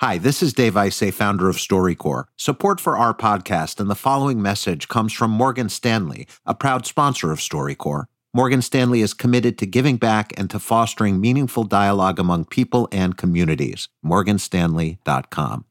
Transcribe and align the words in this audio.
Hi, 0.00 0.16
this 0.16 0.42
is 0.42 0.54
Dave 0.54 0.72
Isay, 0.76 1.12
founder 1.12 1.50
of 1.50 1.56
StoryCorps. 1.56 2.24
Support 2.38 2.80
for 2.80 2.96
our 2.96 3.12
podcast 3.12 3.80
and 3.80 3.90
the 3.90 3.94
following 3.94 4.40
message 4.40 4.88
comes 4.88 5.12
from 5.12 5.30
Morgan 5.30 5.68
Stanley, 5.68 6.26
a 6.46 6.54
proud 6.54 6.86
sponsor 6.86 7.30
of 7.32 7.38
StoryCorps. 7.38 8.06
Morgan 8.32 8.62
Stanley 8.62 9.02
is 9.02 9.12
committed 9.12 9.58
to 9.58 9.66
giving 9.66 9.98
back 9.98 10.32
and 10.38 10.48
to 10.48 10.58
fostering 10.58 11.20
meaningful 11.20 11.64
dialogue 11.64 12.18
among 12.18 12.46
people 12.46 12.88
and 12.90 13.18
communities. 13.18 13.90
Morganstanley.com. 14.02 15.66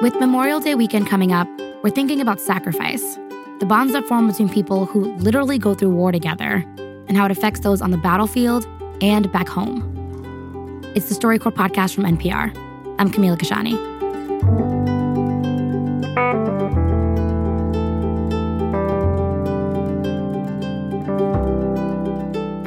With 0.00 0.14
Memorial 0.20 0.60
Day 0.60 0.76
weekend 0.76 1.08
coming 1.08 1.32
up, 1.32 1.48
we're 1.82 1.90
thinking 1.90 2.20
about 2.20 2.40
sacrifice 2.40 3.18
the 3.58 3.66
bonds 3.66 3.92
that 3.94 4.06
form 4.06 4.28
between 4.28 4.48
people 4.48 4.86
who 4.86 5.12
literally 5.16 5.58
go 5.58 5.74
through 5.74 5.90
war 5.90 6.12
together 6.12 6.64
and 7.08 7.16
how 7.16 7.24
it 7.24 7.30
affects 7.30 7.60
those 7.60 7.80
on 7.80 7.90
the 7.90 7.98
battlefield 7.98 8.66
and 9.00 9.30
back 9.32 9.48
home. 9.48 10.82
It's 10.94 11.08
the 11.08 11.14
StoryCorps 11.14 11.54
podcast 11.54 11.94
from 11.94 12.04
NPR. 12.04 12.56
I'm 12.98 13.10
Camila 13.10 13.36
Kashani. 13.38 13.76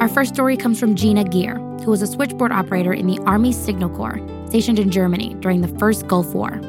Our 0.00 0.08
first 0.08 0.34
story 0.34 0.56
comes 0.56 0.78
from 0.78 0.94
Gina 0.94 1.24
Gear, 1.24 1.56
who 1.84 1.90
was 1.90 2.02
a 2.02 2.06
switchboard 2.06 2.52
operator 2.52 2.92
in 2.92 3.06
the 3.06 3.18
Army 3.20 3.52
Signal 3.52 3.90
Corps 3.90 4.20
stationed 4.48 4.78
in 4.78 4.90
Germany 4.90 5.34
during 5.40 5.60
the 5.60 5.78
first 5.78 6.06
Gulf 6.06 6.34
War. 6.34 6.60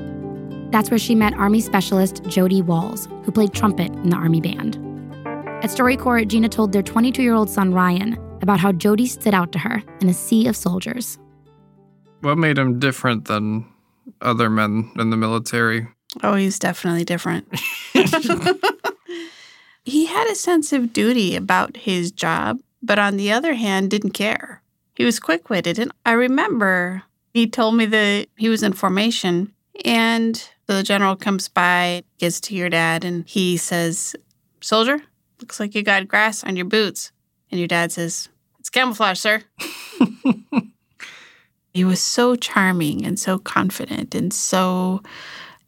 That's 0.72 0.90
where 0.92 0.98
she 0.98 1.16
met 1.16 1.34
Army 1.34 1.62
specialist 1.62 2.24
Jody 2.24 2.62
Walls, 2.62 3.08
who 3.24 3.32
played 3.32 3.54
trumpet 3.54 3.88
in 3.88 4.10
the 4.10 4.18
Army 4.18 4.42
band. 4.42 4.87
At 5.64 5.72
StoryCorps, 5.72 6.28
Gina 6.28 6.50
told 6.50 6.72
their 6.72 6.84
22 6.84 7.24
year 7.24 7.34
old 7.34 7.50
son 7.50 7.74
Ryan 7.74 8.14
about 8.44 8.60
how 8.60 8.72
Jody 8.72 9.08
stood 9.08 9.34
out 9.34 9.52
to 9.54 9.60
her 9.60 9.82
in 10.02 10.08
a 10.08 10.14
sea 10.14 10.48
of 10.48 10.56
soldiers. 10.56 11.18
What 12.22 12.38
made 12.38 12.60
him 12.60 12.78
different 12.78 13.26
than 13.26 13.66
other 14.22 14.52
men 14.52 14.92
in 14.98 15.10
the 15.10 15.18
military? 15.18 15.88
Oh, 16.22 16.36
he's 16.36 16.60
definitely 16.60 17.06
different. 17.06 17.48
he 19.84 20.06
had 20.06 20.30
a 20.30 20.36
sense 20.36 20.72
of 20.74 20.94
duty 20.94 21.36
about 21.36 21.76
his 21.76 22.12
job, 22.12 22.60
but 22.84 23.00
on 23.00 23.18
the 23.18 23.32
other 23.32 23.56
hand, 23.56 23.90
didn't 23.90 24.12
care. 24.12 24.62
He 24.96 25.06
was 25.06 25.20
quick 25.20 25.50
witted. 25.50 25.80
And 25.80 25.92
I 26.06 26.12
remember 26.12 27.02
he 27.34 27.48
told 27.48 27.76
me 27.76 27.88
that 27.88 28.28
he 28.38 28.48
was 28.48 28.62
in 28.62 28.74
formation 28.74 29.54
and 29.84 30.50
the 30.68 30.84
general 30.84 31.16
comes 31.16 31.48
by, 31.48 32.04
gets 32.20 32.40
to 32.42 32.56
your 32.56 32.70
dad, 32.70 33.04
and 33.04 33.28
he 33.28 33.58
says, 33.58 34.16
Soldier, 34.62 35.02
looks 35.40 35.60
like 35.60 35.76
you 35.76 35.84
got 35.84 36.08
grass 36.08 36.44
on 36.44 36.56
your 36.56 36.66
boots. 36.66 37.12
And 37.52 37.60
your 37.60 37.68
dad 37.68 37.92
says, 37.92 38.30
It's 38.60 38.70
camouflage, 38.70 39.20
sir. 39.20 39.44
he 41.74 41.86
was 41.86 42.02
so 42.02 42.36
charming 42.36 43.06
and 43.06 43.20
so 43.20 43.38
confident 43.38 44.16
and 44.16 44.34
so 44.34 45.02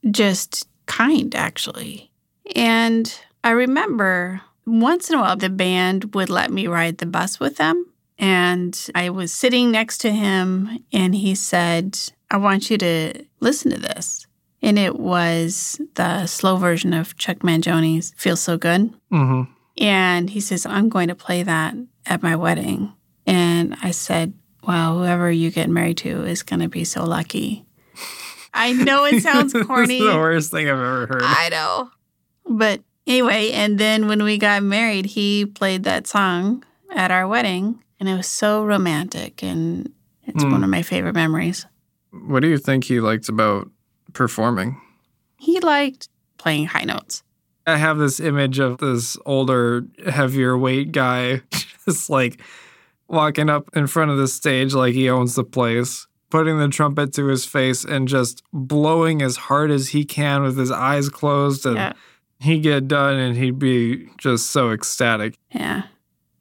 just 0.09 0.67
kind, 0.85 1.33
actually. 1.35 2.11
And 2.55 3.13
I 3.43 3.51
remember 3.51 4.41
once 4.65 5.09
in 5.09 5.17
a 5.17 5.21
while 5.21 5.35
the 5.35 5.49
band 5.49 6.13
would 6.13 6.29
let 6.29 6.51
me 6.51 6.67
ride 6.67 6.97
the 6.97 7.05
bus 7.05 7.39
with 7.39 7.57
them. 7.57 7.85
And 8.17 8.77
I 8.93 9.11
was 9.11 9.31
sitting 9.31 9.71
next 9.71 9.99
to 9.99 10.11
him, 10.11 10.83
and 10.91 11.15
he 11.15 11.35
said, 11.35 11.97
I 12.29 12.35
want 12.35 12.69
you 12.69 12.77
to 12.77 13.25
listen 13.39 13.71
to 13.71 13.79
this. 13.79 14.27
And 14.61 14.77
it 14.77 14.99
was 14.99 15.79
the 15.95 16.25
slow 16.25 16.57
version 16.57 16.93
of 16.93 17.17
Chuck 17.17 17.37
Mangione's 17.37 18.13
Feels 18.17 18.41
So 18.41 18.57
Good. 18.57 18.93
Mm-hmm. 19.09 19.49
And 19.79 20.29
he 20.29 20.39
says, 20.41 20.65
I'm 20.65 20.89
going 20.89 21.07
to 21.07 21.15
play 21.15 21.41
that 21.43 21.73
at 22.05 22.21
my 22.21 22.35
wedding. 22.35 22.93
And 23.25 23.75
I 23.81 23.91
said, 23.91 24.33
Well, 24.67 24.97
whoever 24.99 25.31
you 25.31 25.51
get 25.51 25.69
married 25.69 25.97
to 25.99 26.23
is 26.25 26.43
going 26.43 26.59
to 26.59 26.67
be 26.69 26.83
so 26.83 27.03
lucky. 27.05 27.65
I 28.53 28.73
know 28.73 29.05
it 29.05 29.21
sounds 29.23 29.53
corny. 29.65 29.99
the 29.99 30.15
worst 30.17 30.51
thing 30.51 30.65
I've 30.67 30.73
ever 30.77 31.07
heard. 31.07 31.21
I 31.23 31.49
know. 31.49 31.91
But 32.45 32.81
anyway, 33.07 33.51
and 33.51 33.77
then 33.79 34.07
when 34.07 34.23
we 34.23 34.37
got 34.37 34.63
married, 34.63 35.05
he 35.05 35.45
played 35.45 35.83
that 35.83 36.07
song 36.07 36.63
at 36.93 37.11
our 37.11 37.27
wedding. 37.27 37.81
And 37.99 38.09
it 38.09 38.15
was 38.15 38.27
so 38.27 38.65
romantic. 38.65 39.43
And 39.43 39.91
it's 40.25 40.43
Hmm. 40.43 40.51
one 40.51 40.63
of 40.63 40.69
my 40.69 40.81
favorite 40.81 41.15
memories. 41.15 41.65
What 42.11 42.41
do 42.41 42.47
you 42.49 42.57
think 42.57 42.85
he 42.85 42.99
liked 42.99 43.29
about 43.29 43.69
performing? 44.13 44.81
He 45.37 45.59
liked 45.59 46.09
playing 46.37 46.65
high 46.67 46.83
notes. 46.85 47.23
I 47.73 47.77
have 47.77 47.97
this 47.97 48.19
image 48.19 48.59
of 48.59 48.77
this 48.79 49.17
older, 49.25 49.85
heavier 50.07 50.57
weight 50.57 50.91
guy 50.91 51.41
just 51.85 52.09
like 52.09 52.41
walking 53.07 53.49
up 53.49 53.69
in 53.75 53.87
front 53.87 54.11
of 54.11 54.17
the 54.17 54.27
stage 54.27 54.73
like 54.73 54.93
he 54.93 55.09
owns 55.09 55.35
the 55.35 55.43
place, 55.43 56.07
putting 56.29 56.59
the 56.59 56.67
trumpet 56.67 57.13
to 57.13 57.25
his 57.27 57.45
face 57.45 57.83
and 57.83 58.07
just 58.07 58.43
blowing 58.53 59.21
as 59.21 59.35
hard 59.35 59.71
as 59.71 59.89
he 59.89 60.05
can 60.05 60.43
with 60.43 60.57
his 60.57 60.71
eyes 60.71 61.09
closed. 61.09 61.65
And 61.65 61.75
Yeah. 61.77 61.93
he'd 62.39 62.59
get 62.63 62.87
done 62.87 63.15
and 63.15 63.35
he'd 63.37 63.59
be 63.59 64.07
just 64.17 64.51
so 64.51 64.71
ecstatic. 64.71 65.35
Yeah. 65.51 65.83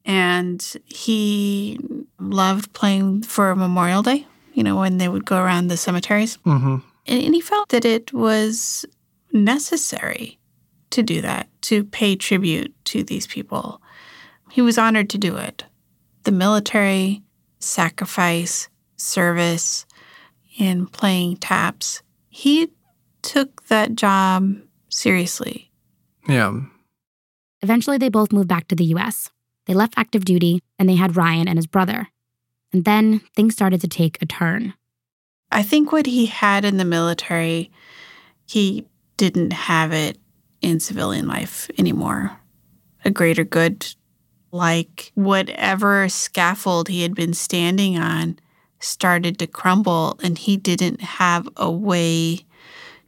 And 0.04 0.62
he 0.86 1.78
loved 2.18 2.72
playing 2.72 3.22
for 3.22 3.54
Memorial 3.54 4.02
Day, 4.02 4.26
you 4.54 4.62
know, 4.62 4.76
when 4.76 4.98
they 4.98 5.08
would 5.08 5.24
go 5.24 5.42
around 5.42 5.68
the 5.68 5.76
cemeteries. 5.76 6.38
Mm-hmm. 6.46 6.76
And, 7.06 7.22
and 7.24 7.34
he 7.34 7.40
felt 7.40 7.68
that 7.70 7.84
it 7.84 8.12
was 8.12 8.84
necessary 9.32 10.37
to 10.90 11.02
do 11.02 11.20
that, 11.20 11.48
to 11.62 11.84
pay 11.84 12.16
tribute 12.16 12.74
to 12.86 13.02
these 13.02 13.26
people. 13.26 13.80
He 14.50 14.62
was 14.62 14.78
honored 14.78 15.10
to 15.10 15.18
do 15.18 15.36
it. 15.36 15.64
The 16.24 16.32
military, 16.32 17.22
sacrifice, 17.58 18.68
service, 18.96 19.86
and 20.58 20.90
playing 20.90 21.36
taps. 21.36 22.02
He 22.28 22.70
took 23.22 23.66
that 23.66 23.94
job 23.94 24.56
seriously. 24.88 25.70
Yeah. 26.28 26.60
Eventually, 27.62 27.98
they 27.98 28.08
both 28.08 28.32
moved 28.32 28.48
back 28.48 28.68
to 28.68 28.74
the 28.74 28.84
US. 28.96 29.30
They 29.66 29.74
left 29.74 29.94
active 29.96 30.24
duty 30.24 30.62
and 30.78 30.88
they 30.88 30.94
had 30.94 31.16
Ryan 31.16 31.48
and 31.48 31.58
his 31.58 31.66
brother. 31.66 32.08
And 32.72 32.84
then 32.84 33.20
things 33.34 33.54
started 33.54 33.80
to 33.82 33.88
take 33.88 34.20
a 34.20 34.26
turn. 34.26 34.74
I 35.50 35.62
think 35.62 35.92
what 35.92 36.06
he 36.06 36.26
had 36.26 36.64
in 36.64 36.76
the 36.76 36.84
military, 36.84 37.70
he 38.46 38.86
didn't 39.16 39.52
have 39.52 39.92
it 39.92 40.18
in 40.60 40.80
civilian 40.80 41.26
life 41.26 41.70
anymore. 41.78 42.38
A 43.04 43.10
greater 43.10 43.44
good, 43.44 43.86
like 44.50 45.12
whatever 45.14 46.08
scaffold 46.08 46.88
he 46.88 47.02
had 47.02 47.14
been 47.14 47.32
standing 47.34 47.98
on, 47.98 48.38
started 48.80 49.38
to 49.38 49.46
crumble, 49.46 50.18
and 50.22 50.38
he 50.38 50.56
didn't 50.56 51.00
have 51.00 51.48
a 51.56 51.70
way 51.70 52.40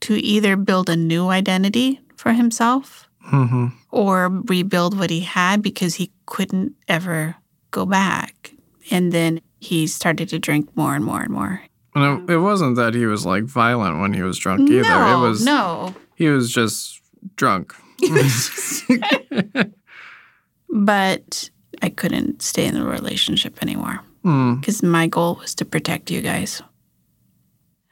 to 0.00 0.14
either 0.16 0.56
build 0.56 0.88
a 0.88 0.96
new 0.96 1.28
identity 1.28 2.00
for 2.16 2.32
himself 2.32 3.06
Mm-hmm. 3.30 3.66
or 3.92 4.28
rebuild 4.48 4.98
what 4.98 5.10
he 5.10 5.20
had 5.20 5.62
because 5.62 5.94
he 5.94 6.10
couldn't 6.26 6.72
ever 6.88 7.36
go 7.70 7.86
back. 7.86 8.52
And 8.90 9.12
then 9.12 9.40
he 9.60 9.86
started 9.86 10.28
to 10.30 10.38
drink 10.40 10.74
more 10.76 10.96
and 10.96 11.04
more 11.04 11.20
and 11.20 11.30
more. 11.30 11.62
And 11.94 12.28
it, 12.28 12.32
it 12.32 12.38
wasn't 12.38 12.74
that 12.76 12.94
he 12.94 13.06
was 13.06 13.24
like 13.24 13.44
violent 13.44 14.00
when 14.00 14.14
he 14.14 14.22
was 14.22 14.36
drunk 14.38 14.68
either. 14.68 14.82
no, 14.82 15.24
it 15.24 15.28
was 15.28 15.44
no. 15.44 15.94
he 16.16 16.28
was 16.28 16.50
just 16.50 16.99
drunk. 17.36 17.74
But 20.72 21.50
I 21.82 21.88
couldn't 21.88 22.42
stay 22.42 22.66
in 22.66 22.74
the 22.74 22.84
relationship 22.84 23.60
anymore 23.62 24.00
Hmm. 24.22 24.56
because 24.56 24.82
my 24.82 25.06
goal 25.06 25.36
was 25.40 25.54
to 25.56 25.64
protect 25.64 26.10
you 26.10 26.20
guys. 26.20 26.62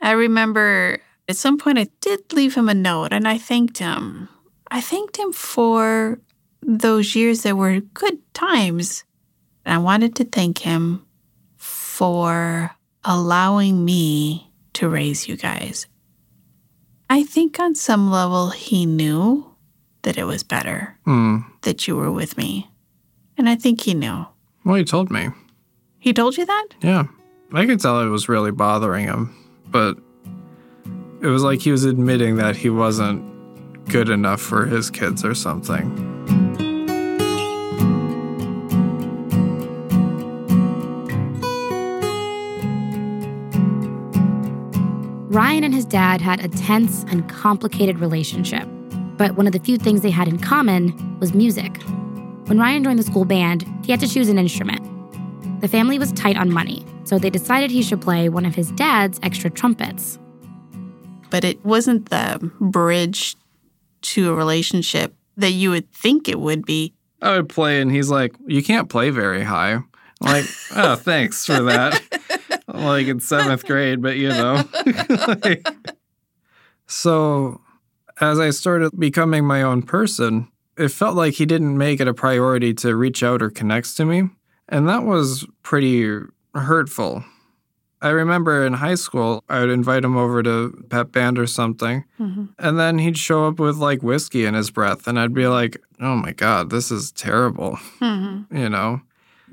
I 0.01 0.13
remember 0.13 0.99
at 1.29 1.37
some 1.37 1.59
point 1.59 1.79
I 1.79 1.89
did 2.01 2.33
leave 2.33 2.55
him 2.55 2.69
a 2.69 2.75
note 2.75 3.13
and 3.13 3.27
I 3.27 3.39
thanked 3.39 3.79
him. 3.79 4.29
I 4.71 4.81
thanked 4.81 5.17
him 5.17 5.33
for 5.33 6.21
those 6.63 7.17
years 7.17 7.43
that 7.43 7.57
were 7.57 7.81
good 7.81 8.19
times. 8.35 9.05
And 9.65 9.75
I 9.75 9.79
wanted 9.79 10.15
to 10.17 10.25
thank 10.25 10.59
him 10.59 11.05
for 11.57 12.71
allowing 13.05 13.85
me 13.85 14.53
to 14.75 14.89
raise 14.89 15.27
you 15.27 15.37
guys. 15.37 15.87
I 17.11 17.23
think 17.25 17.59
on 17.59 17.75
some 17.75 18.11
level 18.11 18.51
he 18.51 18.85
knew 18.87 19.45
that 20.03 20.19
it 20.19 20.25
was 20.25 20.43
better 20.43 20.97
Hmm. 21.05 21.39
that 21.63 21.87
you 21.89 21.97
were 21.97 22.11
with 22.13 22.37
me. 22.37 22.71
And 23.37 23.49
I 23.49 23.57
think 23.57 23.81
he 23.83 23.95
knew. 23.95 24.27
Well, 24.65 24.77
he 24.77 24.85
told 24.85 25.11
me. 25.11 25.29
He 25.99 26.13
told 26.13 26.37
you 26.37 26.45
that? 26.47 26.67
Yeah. 26.83 27.05
I 27.53 27.67
could 27.67 27.81
tell 27.81 28.01
it 28.03 28.09
was 28.09 28.29
really 28.29 28.51
bothering 28.51 29.07
him, 29.07 29.35
but 29.71 29.97
it 31.23 31.27
was 31.27 31.43
like 31.43 31.61
he 31.61 31.71
was 31.71 31.85
admitting 31.85 32.37
that 32.37 32.57
he 32.57 32.69
wasn't 32.71 33.23
good 33.89 34.11
enough 34.11 34.41
for 34.41 34.67
his 34.67 34.91
kids 34.91 35.25
or 35.25 35.35
something. 35.35 36.18
Ryan 45.31 45.65
and 45.65 45.75
his 45.75 45.85
dad 45.85 46.23
had 46.23 46.43
a 46.43 46.49
tense 46.49 47.05
and 47.11 47.29
complicated 47.29 47.99
relationship, 47.99 48.67
but 49.19 49.37
one 49.37 49.47
of 49.47 49.53
the 49.53 49.59
few 49.59 49.77
things 49.77 50.01
they 50.01 50.11
had 50.11 50.27
in 50.27 50.39
common 50.39 51.19
was 51.21 51.35
music. 51.35 51.83
When 52.47 52.59
Ryan 52.59 52.83
joined 52.83 52.99
the 52.99 53.03
school 53.03 53.27
band, 53.27 53.67
he 53.85 53.93
had 53.93 54.01
to 54.01 54.09
choose 54.09 54.31
an 54.31 54.39
instrument. 54.39 54.81
The 55.61 55.69
family 55.69 55.99
was 55.99 56.13
tight 56.13 56.39
on 56.39 56.51
money, 56.51 56.83
so 57.05 57.19
they 57.19 57.29
decided 57.29 57.71
he 57.71 57.83
should 57.83 58.01
play 58.01 58.31
one 58.31 58.47
of 58.47 58.55
his 58.55 58.71
dad's 58.71 59.21
extra 59.23 59.51
trumpets. 59.51 60.19
But 61.29 61.45
it 61.45 61.63
wasn't 61.63 62.09
the 62.09 62.51
bridge 62.59 63.37
to 64.01 64.31
a 64.31 64.35
relationship 64.35 65.15
that 65.37 65.51
you 65.51 65.69
would 65.69 65.93
think 65.93 66.27
it 66.27 66.41
would 66.41 66.65
be. 66.65 66.95
I 67.21 67.37
would 67.37 67.51
play, 67.51 67.83
and 67.83 67.93
he's 67.93 68.09
like, 68.09 68.35
"You 68.47 68.63
can't 68.63 68.89
play 68.89 69.11
very 69.11 69.45
high." 69.45 69.83
I'm 70.21 70.33
like, 70.33 70.47
oh, 70.75 70.97
thanks 70.97 71.47
for 71.47 71.63
that. 71.65 72.03
like 72.79 73.07
in 73.07 73.21
seventh 73.21 73.65
grade, 73.67 74.01
but 74.03 74.17
you 74.17 74.29
know. 74.29 74.63
like, 75.45 75.67
so, 76.87 77.61
as 78.21 78.39
I 78.39 78.51
started 78.51 78.93
becoming 78.99 79.45
my 79.45 79.63
own 79.63 79.83
person, 79.83 80.49
it 80.77 80.89
felt 80.89 81.17
like 81.17 81.35
he 81.35 81.47
didn't 81.47 81.77
make 81.77 82.01
it 82.01 82.09
a 82.09 82.15
priority 82.15 82.73
to 82.75 82.97
reach 82.97 83.23
out 83.23 83.43
or 83.43 83.51
connect 83.51 83.97
to 83.97 84.05
me, 84.05 84.31
and 84.69 84.89
that 84.89 85.05
was 85.05 85.47
pretty 85.63 86.09
hurtful. 86.55 87.25
I 88.01 88.11
remember 88.11 88.65
in 88.65 88.75
high 88.75 88.95
school, 88.95 89.43
I 89.49 89.59
would 89.61 89.71
invite 89.71 90.05
him 90.05 90.17
over 90.17 90.41
to 90.45 90.85
pep 90.89 91.11
band 91.11 91.37
or 91.39 91.49
something, 91.49 92.05
Mm-hmm. 92.21 92.45
and 92.59 92.79
then 92.79 92.99
he'd 92.99 93.19
show 93.19 93.47
up 93.49 93.59
with 93.59 93.77
like 93.77 94.03
whiskey 94.05 94.45
in 94.45 94.55
his 94.55 94.71
breath, 94.71 95.07
and 95.09 95.19
I'd 95.19 95.35
be 95.35 95.49
like, 95.49 95.83
"Oh 96.01 96.15
my 96.17 96.33
god, 96.33 96.71
this 96.71 96.91
is 96.93 97.11
terrible." 97.13 97.77
Mm-hmm. 98.01 98.57
You 98.57 98.69
know, 98.69 99.01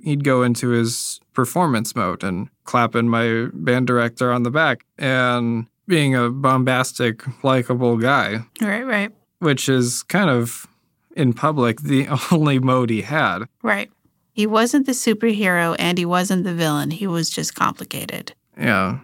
he'd 0.04 0.24
go 0.24 0.44
into 0.44 0.70
his 0.70 1.20
performance 1.34 1.96
mode 1.96 2.24
and 2.24 2.50
clapping 2.66 3.08
my 3.08 3.48
band 3.54 3.88
director 3.88 4.32
on 4.32 4.44
the 4.44 4.52
back 4.52 4.86
and 4.98 5.68
being 5.88 6.16
a 6.16 6.30
bombastic, 6.30 7.24
likable 7.44 7.96
guy, 7.98 8.40
Right, 8.62 8.86
right, 8.86 9.12
which 9.40 9.70
is 9.70 10.04
kind 10.04 10.30
of 10.30 10.68
in 11.16 11.32
public 11.34 11.82
the 11.82 12.08
only 12.32 12.60
mode 12.60 12.90
he 12.90 13.02
had. 13.02 13.44
right. 13.64 13.90
He 14.34 14.46
wasn't 14.46 14.86
the 14.86 14.92
superhero 14.92 15.78
and 15.80 15.98
he 15.98 16.04
wasn't 16.04 16.44
the 16.44 16.54
villain. 16.54 16.92
He 16.92 17.08
was 17.08 17.30
just 17.30 17.56
complicated. 17.56 18.34
Yeah. 18.60 19.00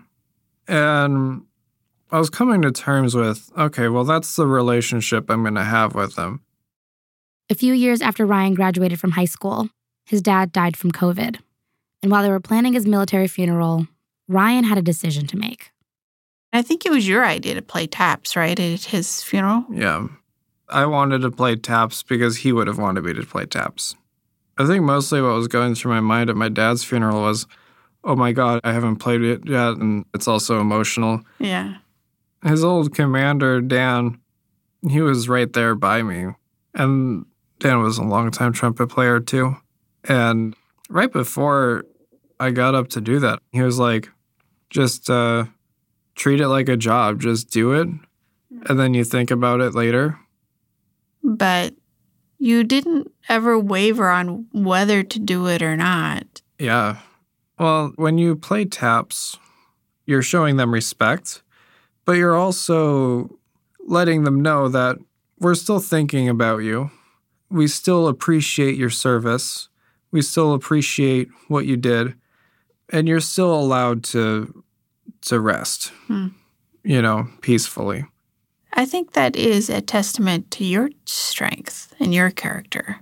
And 0.67 1.43
I 2.11 2.19
was 2.19 2.29
coming 2.29 2.61
to 2.63 2.71
terms 2.73 3.15
with 3.15 3.49
okay, 3.57 3.87
well, 3.87 4.03
that's 4.03 4.35
the 4.35 4.45
relationship 4.45 5.29
I'm 5.29 5.43
going 5.43 5.55
to 5.55 5.63
have 5.63 5.95
with 5.95 6.17
him. 6.17 6.41
A 7.49 7.55
few 7.55 7.73
years 7.73 8.01
after 8.01 8.25
Ryan 8.25 8.55
graduated 8.55 8.99
from 8.99 9.11
high 9.11 9.23
school, 9.25 9.69
his 10.05 10.21
dad 10.21 10.51
died 10.51 10.75
from 10.75 10.91
COVID. 10.91 11.37
And 12.01 12.11
while 12.11 12.23
they 12.23 12.29
were 12.29 12.39
planning 12.39 12.73
his 12.73 12.85
military 12.85 13.27
funeral, 13.27 13.87
Ryan 14.27 14.63
had 14.63 14.77
a 14.77 14.81
decision 14.81 15.27
to 15.27 15.37
make. 15.37 15.71
I 16.53 16.61
think 16.61 16.85
it 16.85 16.91
was 16.91 17.07
your 17.07 17.25
idea 17.25 17.53
to 17.55 17.61
play 17.61 17.87
taps, 17.87 18.35
right, 18.35 18.59
at 18.59 18.83
his 18.83 19.23
funeral? 19.23 19.65
Yeah. 19.71 20.07
I 20.67 20.85
wanted 20.85 21.21
to 21.21 21.31
play 21.31 21.55
taps 21.55 22.03
because 22.03 22.37
he 22.37 22.51
would 22.51 22.67
have 22.67 22.77
wanted 22.77 23.03
me 23.03 23.13
to 23.13 23.25
play 23.25 23.45
taps. 23.45 23.95
I 24.57 24.65
think 24.65 24.83
mostly 24.83 25.21
what 25.21 25.35
was 25.35 25.47
going 25.47 25.75
through 25.75 25.91
my 25.91 25.99
mind 25.99 26.29
at 26.29 26.35
my 26.35 26.49
dad's 26.49 26.83
funeral 26.83 27.21
was, 27.21 27.45
oh 28.03 28.15
my 28.15 28.31
God, 28.31 28.61
I 28.63 28.73
haven't 28.73 28.97
played 28.97 29.21
it 29.21 29.47
yet. 29.47 29.77
And 29.77 30.05
it's 30.13 30.27
also 30.27 30.59
emotional. 30.59 31.21
Yeah. 31.39 31.77
His 32.43 32.63
old 32.63 32.93
commander, 32.93 33.61
Dan, 33.61 34.19
he 34.87 35.01
was 35.01 35.29
right 35.29 35.51
there 35.51 35.75
by 35.75 36.01
me. 36.03 36.33
And 36.73 37.25
Dan 37.59 37.81
was 37.81 37.97
a 37.97 38.03
longtime 38.03 38.53
trumpet 38.53 38.87
player 38.87 39.19
too. 39.19 39.55
And 40.05 40.55
right 40.89 41.11
before 41.11 41.85
I 42.41 42.49
got 42.49 42.73
up 42.73 42.87
to 42.89 43.01
do 43.01 43.19
that, 43.19 43.39
he 43.51 43.61
was 43.61 43.77
like, 43.77 44.09
just 44.71 45.11
uh, 45.11 45.45
treat 46.15 46.41
it 46.41 46.47
like 46.47 46.69
a 46.69 46.75
job, 46.75 47.21
just 47.21 47.51
do 47.51 47.73
it. 47.73 47.87
And 48.67 48.79
then 48.79 48.95
you 48.95 49.03
think 49.03 49.29
about 49.29 49.61
it 49.61 49.75
later. 49.75 50.17
But 51.23 51.75
you 52.39 52.63
didn't 52.63 53.11
ever 53.29 53.59
waver 53.59 54.09
on 54.09 54.47
whether 54.53 55.03
to 55.03 55.19
do 55.19 55.45
it 55.45 55.61
or 55.61 55.77
not. 55.77 56.41
Yeah. 56.57 56.97
Well, 57.59 57.93
when 57.95 58.17
you 58.17 58.35
play 58.35 58.65
taps, 58.65 59.37
you're 60.07 60.23
showing 60.23 60.57
them 60.57 60.73
respect, 60.73 61.43
but 62.05 62.13
you're 62.13 62.35
also 62.35 63.37
letting 63.85 64.23
them 64.23 64.41
know 64.41 64.67
that 64.67 64.97
we're 65.39 65.53
still 65.53 65.79
thinking 65.79 66.27
about 66.27 66.63
you. 66.63 66.89
We 67.51 67.67
still 67.67 68.07
appreciate 68.07 68.77
your 68.77 68.89
service. 68.89 69.69
We 70.09 70.23
still 70.23 70.53
appreciate 70.53 71.29
what 71.47 71.67
you 71.67 71.77
did. 71.77 72.15
And 72.91 73.07
you're 73.07 73.19
still 73.19 73.53
allowed 73.53 74.03
to 74.05 74.63
to 75.23 75.39
rest. 75.39 75.89
Hmm. 76.07 76.27
You 76.83 77.01
know, 77.01 77.27
peacefully. 77.41 78.05
I 78.73 78.85
think 78.85 79.13
that 79.13 79.35
is 79.35 79.69
a 79.69 79.81
testament 79.81 80.49
to 80.51 80.63
your 80.63 80.89
strength 81.05 81.93
and 81.99 82.13
your 82.13 82.31
character. 82.31 82.99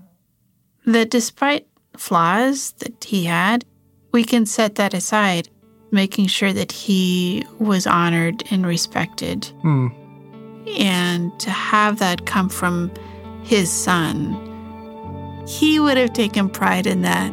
That 0.86 1.10
despite 1.10 1.68
flaws 1.96 2.72
that 2.80 3.04
he 3.04 3.26
had, 3.26 3.66
we 4.12 4.24
can 4.24 4.46
set 4.46 4.76
that 4.76 4.94
aside, 4.94 5.50
making 5.92 6.28
sure 6.28 6.52
that 6.52 6.72
he 6.72 7.46
was 7.60 7.86
honored 7.86 8.44
and 8.52 8.66
respected. 8.66 9.46
Hmm. 9.62 9.88
And 10.78 11.40
to 11.40 11.50
have 11.50 12.00
that 12.00 12.26
come 12.26 12.50
from 12.50 12.92
his 13.44 13.72
son, 13.72 14.34
he 15.48 15.80
would 15.80 15.98
have 15.98 16.14
taken 16.14 16.50
pride 16.50 16.86
in 16.86 17.02
that. 17.04 17.32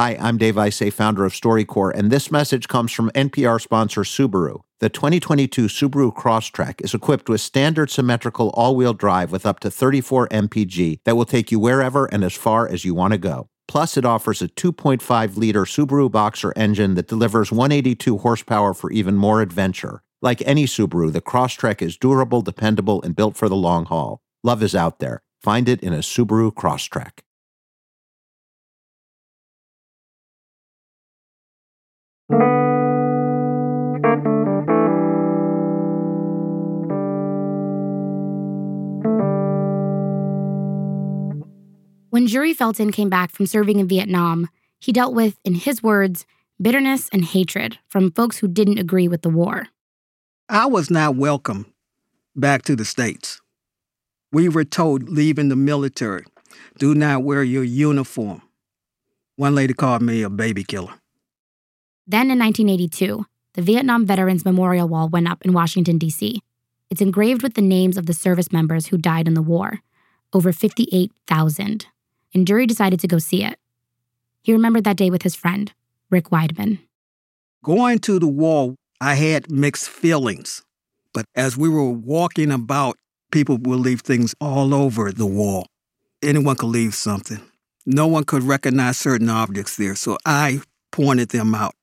Hi, 0.00 0.16
I'm 0.18 0.38
Dave 0.38 0.54
Isay, 0.54 0.90
founder 0.90 1.26
of 1.26 1.34
StoryCorps, 1.34 1.92
and 1.94 2.10
this 2.10 2.30
message 2.30 2.68
comes 2.68 2.90
from 2.90 3.10
NPR 3.10 3.60
sponsor 3.60 4.00
Subaru. 4.00 4.62
The 4.78 4.88
2022 4.88 5.66
Subaru 5.66 6.10
Crosstrek 6.10 6.82
is 6.82 6.94
equipped 6.94 7.28
with 7.28 7.42
standard 7.42 7.90
symmetrical 7.90 8.48
all-wheel 8.54 8.94
drive 8.94 9.30
with 9.30 9.44
up 9.44 9.60
to 9.60 9.70
34 9.70 10.28
mpg 10.28 11.00
that 11.04 11.16
will 11.16 11.26
take 11.26 11.52
you 11.52 11.60
wherever 11.60 12.06
and 12.06 12.24
as 12.24 12.34
far 12.34 12.66
as 12.66 12.82
you 12.82 12.94
want 12.94 13.12
to 13.12 13.18
go. 13.18 13.50
Plus, 13.68 13.98
it 13.98 14.06
offers 14.06 14.40
a 14.40 14.48
2.5-liter 14.48 15.64
Subaru 15.66 16.10
Boxer 16.10 16.54
engine 16.56 16.94
that 16.94 17.08
delivers 17.08 17.52
182 17.52 18.16
horsepower 18.16 18.72
for 18.72 18.90
even 18.90 19.16
more 19.16 19.42
adventure. 19.42 20.02
Like 20.22 20.40
any 20.46 20.64
Subaru, 20.64 21.12
the 21.12 21.20
Crosstrek 21.20 21.82
is 21.82 21.98
durable, 21.98 22.40
dependable, 22.40 23.02
and 23.02 23.14
built 23.14 23.36
for 23.36 23.50
the 23.50 23.54
long 23.54 23.84
haul. 23.84 24.22
Love 24.42 24.62
is 24.62 24.74
out 24.74 24.98
there. 25.00 25.20
Find 25.42 25.68
it 25.68 25.82
in 25.82 25.92
a 25.92 25.98
Subaru 25.98 26.54
Crosstrek. 26.54 27.18
When 42.20 42.28
Duery 42.28 42.54
Felton 42.54 42.92
came 42.92 43.08
back 43.08 43.30
from 43.30 43.46
serving 43.46 43.80
in 43.80 43.88
Vietnam, 43.88 44.50
he 44.78 44.92
dealt 44.92 45.14
with, 45.14 45.38
in 45.42 45.54
his 45.54 45.82
words, 45.82 46.26
bitterness 46.60 47.08
and 47.14 47.24
hatred 47.24 47.78
from 47.88 48.12
folks 48.12 48.36
who 48.36 48.46
didn't 48.46 48.78
agree 48.78 49.08
with 49.08 49.22
the 49.22 49.30
war. 49.30 49.68
I 50.46 50.66
was 50.66 50.90
not 50.90 51.16
welcome 51.16 51.72
back 52.36 52.60
to 52.64 52.76
the 52.76 52.84
States. 52.84 53.40
We 54.32 54.50
were 54.50 54.64
told 54.64 55.08
leaving 55.08 55.48
the 55.48 55.56
military, 55.56 56.26
do 56.76 56.94
not 56.94 57.22
wear 57.22 57.42
your 57.42 57.64
uniform. 57.64 58.42
One 59.36 59.54
lady 59.54 59.72
called 59.72 60.02
me 60.02 60.20
a 60.20 60.28
baby 60.28 60.62
killer. 60.62 60.92
Then 62.06 62.30
in 62.30 62.38
1982, 62.38 63.24
the 63.54 63.62
Vietnam 63.62 64.04
Veterans 64.04 64.44
Memorial 64.44 64.86
Wall 64.86 65.08
went 65.08 65.26
up 65.26 65.40
in 65.40 65.54
Washington, 65.54 65.96
D.C. 65.96 66.42
It's 66.90 67.00
engraved 67.00 67.42
with 67.42 67.54
the 67.54 67.62
names 67.62 67.96
of 67.96 68.04
the 68.04 68.12
service 68.12 68.52
members 68.52 68.88
who 68.88 68.98
died 68.98 69.26
in 69.26 69.32
the 69.32 69.40
war 69.40 69.80
over 70.34 70.52
58,000. 70.52 71.86
And 72.34 72.46
Duery 72.46 72.66
decided 72.66 73.00
to 73.00 73.08
go 73.08 73.18
see 73.18 73.44
it. 73.44 73.58
He 74.42 74.52
remembered 74.52 74.84
that 74.84 74.96
day 74.96 75.10
with 75.10 75.22
his 75.22 75.34
friend, 75.34 75.72
Rick 76.10 76.30
Weidman. 76.30 76.78
Going 77.62 77.98
to 78.00 78.18
the 78.18 78.26
wall, 78.26 78.76
I 79.00 79.14
had 79.14 79.50
mixed 79.50 79.88
feelings. 79.88 80.62
But 81.12 81.26
as 81.34 81.56
we 81.56 81.68
were 81.68 81.90
walking 81.90 82.50
about, 82.50 82.96
people 83.32 83.58
would 83.58 83.80
leave 83.80 84.00
things 84.00 84.34
all 84.40 84.74
over 84.74 85.12
the 85.12 85.26
wall. 85.26 85.66
Anyone 86.22 86.56
could 86.56 86.66
leave 86.66 86.94
something. 86.94 87.40
No 87.86 88.06
one 88.06 88.24
could 88.24 88.42
recognize 88.42 88.98
certain 88.98 89.28
objects 89.28 89.76
there, 89.76 89.94
so 89.94 90.18
I 90.24 90.60
pointed 90.92 91.30
them 91.30 91.54
out. 91.54 91.74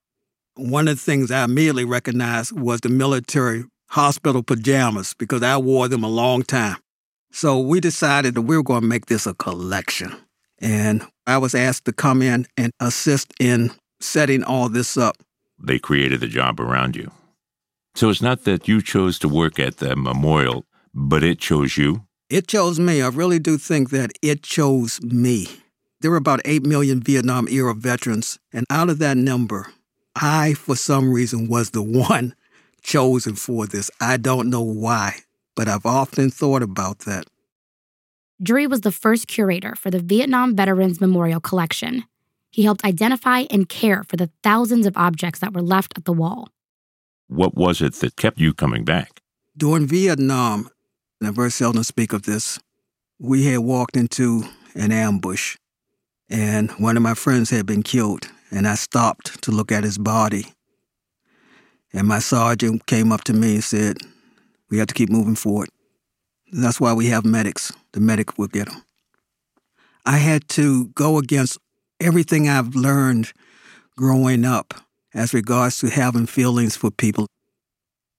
One 0.56 0.88
of 0.88 0.98
the 0.98 1.02
things 1.02 1.32
I 1.32 1.44
immediately 1.44 1.86
recognized 1.86 2.58
was 2.58 2.82
the 2.82 2.90
military 2.90 3.66
hospital 3.90 4.44
pajamas 4.44 5.14
because 5.14 5.44
I 5.44 5.58
wore 5.58 5.88
them 5.88 6.04
a 6.04 6.10
long 6.10 6.44
time. 6.44 6.78
So 7.32 7.60
we 7.60 7.80
decided 7.80 8.36
that 8.36 8.42
we 8.42 8.58
were 8.58 8.64
going 8.64 8.82
to 8.82 8.88
make 8.88 9.08
this 9.08 9.28
a 9.28 9.34
collection. 9.34 10.16
And 10.60 11.06
I 11.26 11.38
was 11.38 11.54
asked 11.54 11.86
to 11.86 11.94
come 11.94 12.22
in 12.22 12.48
and 12.58 12.72
assist 12.80 13.34
in 13.40 13.72
setting 14.00 14.44
all 14.44 14.70
this 14.70 14.98
up. 14.98 15.18
They 15.60 15.80
created 15.80 16.20
the 16.20 16.28
job 16.28 16.60
around 16.60 16.96
you. 16.96 17.12
So 17.96 18.10
it's 18.10 18.22
not 18.22 18.44
that 18.44 18.68
you 18.68 18.82
chose 18.82 19.18
to 19.20 19.28
work 19.28 19.60
at 19.60 19.78
the 19.78 19.96
memorial, 19.96 20.66
but 20.94 21.24
it 21.24 21.40
chose 21.40 21.78
you? 21.78 22.04
It 22.30 22.48
chose 22.48 22.80
me. 22.80 23.02
I 23.02 23.08
really 23.08 23.40
do 23.40 23.58
think 23.58 23.90
that 23.90 24.12
it 24.22 24.44
chose 24.44 25.02
me. 25.02 25.48
There 26.02 26.12
were 26.12 26.18
about 26.18 26.42
8 26.46 26.64
million 26.66 27.02
Vietnam 27.02 27.48
era 27.48 27.74
veterans, 27.74 28.38
and 28.54 28.66
out 28.70 28.90
of 28.90 29.00
that 29.00 29.18
number, 29.18 29.68
I, 30.16 30.54
for 30.54 30.76
some 30.76 31.12
reason, 31.12 31.48
was 31.48 31.72
the 31.72 31.82
one 31.82 32.36
chosen 32.84 33.36
for 33.36 33.66
this. 33.66 33.90
I 34.00 34.18
don't 34.18 34.50
know 34.50 34.62
why, 34.62 35.20
but 35.56 35.68
I've 35.68 35.86
often 35.86 36.30
thought 36.30 36.62
about 36.62 37.00
that. 37.00 37.26
Duery 38.44 38.70
was 38.70 38.82
the 38.82 38.92
first 38.92 39.28
curator 39.28 39.74
for 39.76 39.90
the 39.90 40.00
Vietnam 40.00 40.56
Veterans 40.56 41.02
Memorial 41.02 41.40
Collection. 41.40 42.04
He 42.52 42.64
helped 42.64 42.86
identify 42.86 43.46
and 43.50 43.68
care 43.68 44.04
for 44.04 44.16
the 44.16 44.30
thousands 44.44 44.86
of 44.86 44.96
objects 44.96 45.40
that 45.40 45.54
were 45.54 45.62
left 45.62 45.94
at 45.98 46.06
the 46.06 46.14
wall. 46.14 46.50
What 47.28 47.56
was 47.56 47.82
it 47.82 47.94
that 47.96 48.16
kept 48.16 48.40
you 48.40 48.54
coming 48.54 48.86
back? 48.86 49.22
During 49.58 49.88
Vietnam, 49.88 50.70
and 51.20 51.28
I 51.28 51.32
very 51.32 51.50
seldom 51.50 51.84
speak 51.84 52.14
of 52.14 52.24
this, 52.24 52.60
we 53.20 53.46
had 53.46 53.60
walked 53.60 53.98
into 53.98 54.44
an 54.76 54.92
ambush, 54.92 55.58
and 56.30 56.70
one 56.74 56.96
of 56.96 57.02
my 57.02 57.16
friends 57.16 57.50
had 57.50 57.66
been 57.66 57.82
killed, 57.82 58.28
and 58.52 58.68
I 58.68 58.76
stopped 58.76 59.42
to 59.42 59.52
look 59.52 59.72
at 59.72 59.84
his 59.84 59.98
body. 59.98 60.54
And 61.92 62.08
my 62.08 62.20
sergeant 62.20 62.86
came 62.86 63.12
up 63.12 63.24
to 63.24 63.34
me 63.34 63.56
and 63.56 63.64
said, 63.64 63.98
We 64.70 64.78
have 64.78 64.88
to 64.88 64.94
keep 64.94 65.10
moving 65.10 65.36
forward. 65.36 65.70
That's 66.52 66.80
why 66.80 66.94
we 66.94 67.08
have 67.08 67.26
medics. 67.26 67.74
The 67.92 68.00
medic 68.00 68.38
will 68.38 68.48
get 68.48 68.70
them. 68.70 68.84
I 70.06 70.18
had 70.18 70.48
to 70.50 70.86
go 70.90 71.18
against 71.18 71.58
everything 72.00 72.48
I've 72.48 72.76
learned 72.76 73.34
growing 73.98 74.46
up 74.46 74.74
as 75.14 75.34
regards 75.34 75.80
to 75.80 75.90
having 75.90 76.26
feelings 76.26 76.78
for 76.78 76.92
people. 76.92 77.28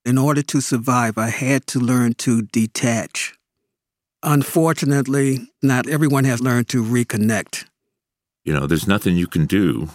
In 0.05 0.19
order 0.19 0.43
to 0.43 0.61
survive, 0.61 1.17
I 1.17 1.31
had 1.31 1.67
to 1.69 1.79
learn 1.79 2.15
to 2.15 2.43
detach. 2.43 3.35
Unfortunately, 4.23 5.49
not 5.63 5.89
everyone 5.89 6.25
has 6.25 6.43
learned 6.43 6.69
to 6.69 6.83
reconnect. 6.83 7.65
You 8.45 8.53
know, 8.53 8.67
there's 8.67 8.89
nothing 8.89 9.17
you 9.17 9.27
can 9.27 9.47
do 9.47 9.91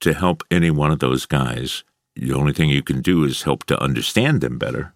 to 0.00 0.12
help 0.12 0.42
any 0.50 0.70
one 0.70 0.90
of 0.90 0.98
those 0.98 1.26
guys. 1.26 1.82
The 2.14 2.32
only 2.32 2.52
thing 2.52 2.68
you 2.68 2.82
can 2.82 3.00
do 3.00 3.24
is 3.24 3.42
help 3.42 3.64
to 3.64 3.80
understand 3.80 4.40
them 4.40 4.58
better 4.58 4.92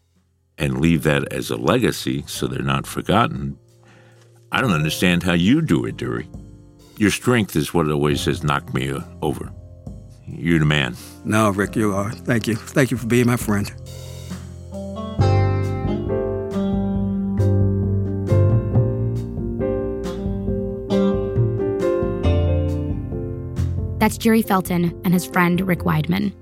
and 0.58 0.80
leave 0.80 1.04
that 1.04 1.32
as 1.32 1.50
a 1.50 1.56
legacy 1.56 2.24
so 2.26 2.46
they're 2.46 2.62
not 2.62 2.86
forgotten. 2.86 3.58
I 4.50 4.60
don't 4.60 4.72
understand 4.72 5.22
how 5.22 5.34
you 5.34 5.62
do 5.62 5.84
it, 5.84 5.96
Duery. 5.96 6.26
Your 6.96 7.10
strength 7.10 7.54
is 7.54 7.72
what 7.72 7.88
always 7.88 8.24
has 8.24 8.42
knocked 8.42 8.74
me 8.74 8.90
uh, 8.90 9.00
over. 9.22 9.52
You're 10.26 10.58
the 10.58 10.64
man. 10.64 10.96
No, 11.24 11.50
Rick, 11.50 11.76
you 11.76 11.94
are. 11.94 12.10
Thank 12.10 12.46
you. 12.46 12.56
Thank 12.56 12.90
you 12.90 12.96
for 12.96 13.06
being 13.06 13.26
my 13.26 13.36
friend. 13.36 13.70
That's 24.00 24.16
Duery 24.16 24.46
Felton 24.46 25.00
and 25.04 25.12
his 25.12 25.26
friend 25.26 25.60
Rick 25.60 25.80
Weidman. 25.80 26.32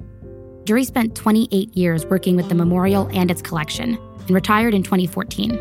Duery 0.65 0.85
spent 0.85 1.15
28 1.15 1.77
years 1.77 2.07
working 2.07 2.37
with 2.37 2.49
the 2.49 2.55
memorial 2.55 3.09
and 3.13 3.31
its 3.31 3.43
collection 3.43 3.99
and 4.27 4.35
retired 4.35 4.75
in 4.75 4.83
2014. 4.83 5.53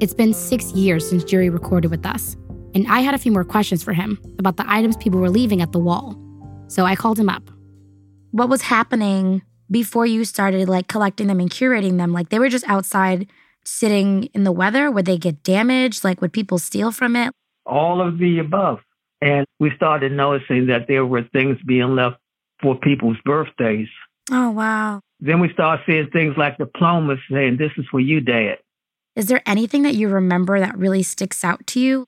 It's 0.00 0.14
been 0.14 0.32
six 0.32 0.72
years 0.72 1.08
since 1.08 1.24
Duery 1.24 1.52
recorded 1.52 1.90
with 1.90 2.06
us, 2.06 2.36
and 2.74 2.86
I 2.88 3.00
had 3.00 3.14
a 3.14 3.18
few 3.18 3.32
more 3.32 3.44
questions 3.44 3.82
for 3.82 3.92
him 3.92 4.18
about 4.38 4.56
the 4.56 4.64
items 4.70 4.96
people 4.96 5.20
were 5.20 5.30
leaving 5.30 5.60
at 5.60 5.72
the 5.72 5.78
wall. 5.78 6.16
So 6.68 6.84
I 6.84 6.94
called 6.94 7.18
him 7.18 7.28
up. 7.28 7.50
What 8.30 8.48
was 8.48 8.62
happening 8.62 9.42
before 9.70 10.06
you 10.06 10.24
started 10.24 10.68
like 10.68 10.88
collecting 10.88 11.26
them 11.26 11.40
and 11.40 11.50
curating 11.50 11.98
them? 11.98 12.12
Like 12.12 12.28
they 12.28 12.38
were 12.38 12.48
just 12.48 12.68
outside 12.68 13.26
sitting 13.64 14.24
in 14.34 14.44
the 14.44 14.52
weather? 14.52 14.90
Would 14.90 15.06
they 15.06 15.18
get 15.18 15.42
damaged? 15.42 16.04
Like 16.04 16.20
would 16.20 16.32
people 16.32 16.58
steal 16.58 16.92
from 16.92 17.16
it? 17.16 17.32
all 17.68 18.00
of 18.00 18.18
the 18.18 18.38
above. 18.38 18.80
And 19.20 19.46
we 19.60 19.70
started 19.76 20.12
noticing 20.12 20.66
that 20.66 20.86
there 20.88 21.04
were 21.04 21.22
things 21.22 21.58
being 21.66 21.94
left 21.94 22.16
for 22.60 22.76
people's 22.76 23.16
birthdays. 23.24 23.88
Oh, 24.30 24.50
wow. 24.50 25.00
Then 25.20 25.40
we 25.40 25.52
start 25.52 25.80
seeing 25.86 26.08
things 26.10 26.34
like 26.36 26.58
diplomas 26.58 27.18
saying, 27.30 27.56
This 27.58 27.72
is 27.76 27.86
for 27.90 28.00
you, 28.00 28.20
Dad. 28.20 28.58
Is 29.16 29.26
there 29.26 29.42
anything 29.46 29.82
that 29.82 29.94
you 29.94 30.08
remember 30.08 30.60
that 30.60 30.78
really 30.78 31.02
sticks 31.02 31.42
out 31.42 31.66
to 31.68 31.80
you? 31.80 32.06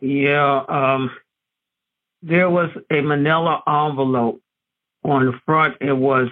Yeah, 0.00 0.64
um, 0.68 1.10
there 2.22 2.48
was 2.48 2.70
a 2.90 3.00
manila 3.00 3.62
envelope 3.66 4.40
on 5.04 5.26
the 5.26 5.32
front. 5.44 5.76
It 5.80 5.92
was, 5.92 6.28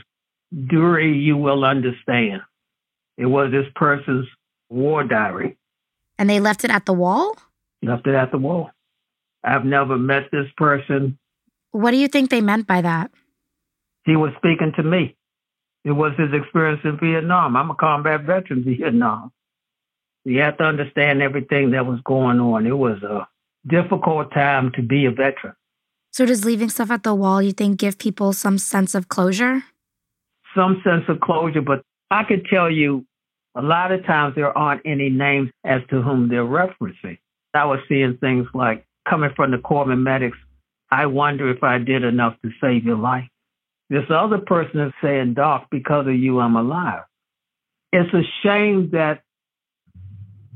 Duery, 0.54 1.22
you 1.22 1.36
will 1.36 1.64
understand. 1.64 2.42
It 3.16 3.26
was 3.26 3.50
this 3.50 3.66
person's 3.74 4.26
war 4.68 5.04
diary. 5.04 5.56
And 6.18 6.30
they 6.30 6.40
left 6.40 6.64
it 6.64 6.70
at 6.70 6.86
the 6.86 6.92
wall? 6.92 7.36
Left 7.82 8.06
it 8.06 8.14
at 8.14 8.30
the 8.30 8.38
wall. 8.38 8.70
I've 9.44 9.64
never 9.64 9.98
met 9.98 10.30
this 10.30 10.46
person. 10.56 11.18
What 11.72 11.90
do 11.90 11.96
you 11.96 12.08
think 12.08 12.30
they 12.30 12.40
meant 12.40 12.66
by 12.66 12.80
that? 12.80 13.10
He 14.04 14.16
was 14.16 14.32
speaking 14.36 14.72
to 14.76 14.82
me. 14.82 15.16
It 15.84 15.92
was 15.92 16.12
his 16.18 16.32
experience 16.32 16.80
in 16.84 16.98
Vietnam. 16.98 17.56
I'm 17.56 17.70
a 17.70 17.74
combat 17.74 18.22
veteran 18.22 18.64
Vietnam. 18.64 19.32
You 20.24 20.40
have 20.40 20.58
to 20.58 20.64
understand 20.64 21.22
everything 21.22 21.72
that 21.72 21.86
was 21.86 22.00
going 22.04 22.38
on. 22.38 22.66
It 22.66 22.76
was 22.76 23.02
a 23.02 23.26
difficult 23.66 24.32
time 24.32 24.70
to 24.76 24.82
be 24.82 25.06
a 25.06 25.10
veteran. 25.10 25.54
So, 26.12 26.26
does 26.26 26.44
leaving 26.44 26.68
stuff 26.68 26.90
at 26.90 27.02
the 27.02 27.14
wall, 27.14 27.40
you 27.40 27.52
think, 27.52 27.80
give 27.80 27.98
people 27.98 28.32
some 28.32 28.58
sense 28.58 28.94
of 28.94 29.08
closure? 29.08 29.64
Some 30.54 30.82
sense 30.84 31.04
of 31.08 31.20
closure, 31.20 31.62
but 31.62 31.82
I 32.10 32.24
could 32.24 32.44
tell 32.44 32.70
you 32.70 33.06
a 33.56 33.62
lot 33.62 33.92
of 33.92 34.04
times 34.04 34.34
there 34.34 34.56
aren't 34.56 34.82
any 34.84 35.08
names 35.08 35.50
as 35.64 35.80
to 35.90 36.02
whom 36.02 36.28
they're 36.28 36.44
referencing. 36.44 37.18
I 37.54 37.64
was 37.64 37.80
seeing 37.88 38.18
things 38.18 38.46
like 38.54 38.86
coming 39.08 39.30
from 39.34 39.50
the 39.50 39.56
Corpsman 39.58 40.02
medics, 40.02 40.38
I 40.90 41.06
wonder 41.06 41.50
if 41.50 41.62
I 41.62 41.78
did 41.78 42.04
enough 42.04 42.36
to 42.42 42.50
save 42.60 42.84
your 42.84 42.96
life. 42.96 43.28
This 43.92 44.08
other 44.08 44.38
person 44.38 44.80
is 44.80 44.92
saying, 45.02 45.34
Doc, 45.34 45.66
because 45.70 46.06
of 46.06 46.14
you, 46.14 46.40
I'm 46.40 46.56
alive. 46.56 47.02
It's 47.92 48.08
a 48.14 48.22
shame 48.42 48.88
that 48.92 49.20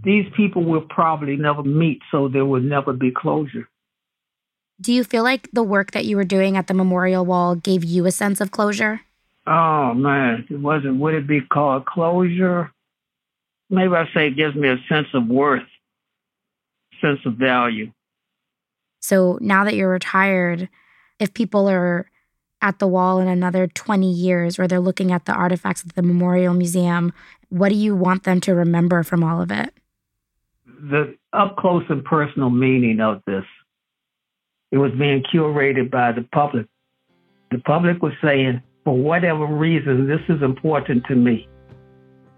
these 0.02 0.24
people 0.34 0.64
will 0.64 0.86
probably 0.88 1.36
never 1.36 1.62
meet, 1.62 2.00
so 2.10 2.28
there 2.28 2.46
will 2.46 2.62
never 2.62 2.94
be 2.94 3.10
closure. 3.10 3.68
Do 4.80 4.90
you 4.90 5.04
feel 5.04 5.22
like 5.22 5.50
the 5.52 5.62
work 5.62 5.90
that 5.90 6.06
you 6.06 6.16
were 6.16 6.24
doing 6.24 6.56
at 6.56 6.66
the 6.66 6.72
memorial 6.72 7.26
wall 7.26 7.56
gave 7.56 7.84
you 7.84 8.06
a 8.06 8.10
sense 8.10 8.40
of 8.40 8.52
closure? 8.52 9.02
Oh 9.46 9.92
man, 9.92 10.46
it 10.48 10.58
wasn't. 10.58 10.98
Would 11.00 11.12
it 11.12 11.26
be 11.26 11.42
called 11.42 11.84
closure? 11.84 12.72
Maybe 13.68 13.92
I 13.92 14.06
say 14.14 14.28
it 14.28 14.36
gives 14.36 14.56
me 14.56 14.70
a 14.70 14.78
sense 14.88 15.08
of 15.12 15.26
worth 15.26 15.68
sense 17.02 17.20
of 17.26 17.34
value. 17.34 17.92
So 19.00 19.36
now 19.42 19.64
that 19.64 19.74
you're 19.74 19.90
retired, 19.90 20.70
if 21.20 21.34
people 21.34 21.68
are 21.68 22.10
at 22.62 22.78
the 22.78 22.86
wall 22.86 23.20
in 23.20 23.28
another 23.28 23.66
20 23.66 24.10
years 24.10 24.58
or 24.58 24.66
they're 24.66 24.80
looking 24.80 25.12
at 25.12 25.25
the 25.25 25.32
artifacts 25.32 25.84
at 25.86 25.94
the 25.94 26.02
Memorial 26.02 26.54
Museum, 26.54 27.12
what 27.48 27.68
do 27.68 27.75
you 27.75 27.94
want 27.94 28.25
them 28.25 28.40
to 28.42 28.54
remember 28.54 29.02
from 29.02 29.22
all 29.22 29.40
of 29.40 29.50
it? 29.50 29.72
The 30.64 31.16
up 31.32 31.56
close 31.56 31.84
and 31.88 32.04
personal 32.04 32.50
meaning 32.50 33.00
of 33.00 33.22
this. 33.26 33.44
It 34.72 34.78
was 34.78 34.92
being 34.98 35.22
curated 35.32 35.90
by 35.90 36.12
the 36.12 36.22
public. 36.32 36.66
The 37.50 37.58
public 37.58 38.02
was 38.02 38.12
saying, 38.22 38.62
for 38.84 38.96
whatever 38.96 39.46
reason, 39.46 40.08
this 40.08 40.20
is 40.28 40.42
important 40.42 41.04
to 41.06 41.14
me. 41.14 41.48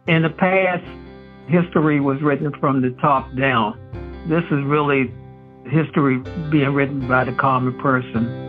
In 0.06 0.22
the 0.22 0.30
past, 0.30 0.84
history 1.48 2.00
was 2.00 2.20
written 2.22 2.52
from 2.60 2.82
the 2.82 2.90
top 3.00 3.34
down. 3.36 3.78
This 4.28 4.44
is 4.44 4.64
really 4.64 5.10
history 5.70 6.18
being 6.50 6.74
written 6.74 7.06
by 7.08 7.24
the 7.24 7.32
common 7.32 7.78
person. 7.80 8.47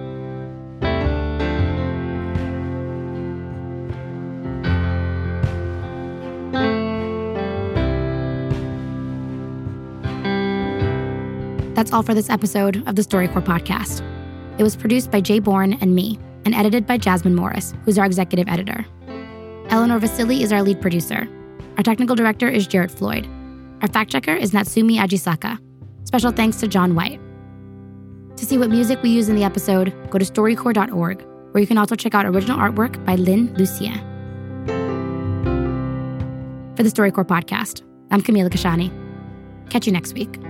That's 11.79 11.93
all 11.93 12.03
for 12.03 12.13
this 12.13 12.29
episode 12.29 12.86
of 12.89 12.98
the 12.98 13.03
StoryCorps 13.03 13.45
podcast. 13.45 14.03
It 14.59 14.63
was 14.63 14.75
produced 14.75 15.12
by 15.12 15.21
Jay 15.21 15.39
Bourne 15.39 15.77
and 15.79 15.95
me, 15.95 16.19
and 16.43 16.53
edited 16.53 16.86
by 16.86 16.98
Jasmine 16.98 17.36
Morris, 17.36 17.74
who's 17.86 17.98
our 17.98 18.05
executive 18.05 18.50
editor. 18.50 18.86
Eleanor 19.69 19.98
Vassili 19.98 20.43
is 20.43 20.51
our 20.51 20.62
lead 20.62 20.81
producer. 20.81 21.25
Our 21.77 21.83
technical 21.83 22.17
director 22.17 22.50
is 22.50 22.67
Jarrett 22.67 22.91
Floyd. 22.91 23.25
Our 23.81 23.88
fact 23.88 24.12
checker 24.12 24.36
is 24.36 24.51
Natsumi 24.51 24.98
Ajisaka. 24.98 25.57
Special 26.03 26.33
thanks 26.33 26.57
to 26.57 26.67
John 26.67 26.95
White. 26.95 27.21
To 28.36 28.45
see 28.45 28.57
what 28.57 28.69
music 28.69 29.01
we 29.01 29.12
use 29.12 29.29
in 29.29 29.38
the 29.38 29.45
episode, 29.45 29.93
go 30.09 30.17
to 30.19 30.25
storycorps.org, 30.25 31.25
where 31.53 31.62
you 31.62 31.67
can 31.67 31.77
also 31.77 31.95
check 31.95 32.13
out 32.13 32.25
original 32.25 32.59
artwork 32.59 33.05
by 33.05 33.15
Lynn 33.15 33.53
Lucien. 33.53 33.93
For 36.75 36.83
the 36.83 36.89
StoryCorps 36.89 37.27
podcast, 37.27 37.83
I'm 38.12 38.21
Camila 38.21 38.50
Kashani. 38.50 38.91
Catch 39.69 39.88
you 39.88 39.93
next 39.93 40.13
week. 40.13 40.41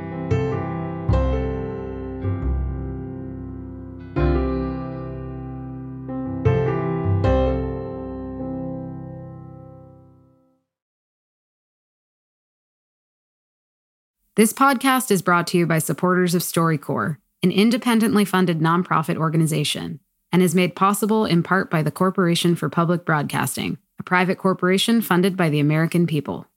This 14.39 14.53
podcast 14.53 15.11
is 15.11 15.21
brought 15.21 15.47
to 15.47 15.57
you 15.57 15.67
by 15.67 15.79
supporters 15.79 16.33
of 16.33 16.41
StoryCorps, 16.41 17.17
an 17.43 17.51
independently 17.51 18.23
funded 18.23 18.61
nonprofit 18.61 19.17
organization, 19.17 19.99
and 20.31 20.41
is 20.41 20.55
made 20.55 20.77
possible 20.77 21.25
in 21.25 21.43
part 21.43 21.69
by 21.69 21.83
the 21.83 21.91
Corporation 21.91 22.55
for 22.55 22.69
Public 22.69 23.03
Broadcasting, 23.03 23.77
a 23.99 24.03
private 24.03 24.37
corporation 24.37 25.01
funded 25.01 25.35
by 25.35 25.49
the 25.49 25.59
American 25.59 26.07
people. 26.07 26.47